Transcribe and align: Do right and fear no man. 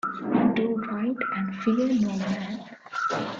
Do 0.55 0.79
right 0.91 1.15
and 1.35 1.55
fear 1.57 1.85
no 1.89 2.17
man. 2.17 2.67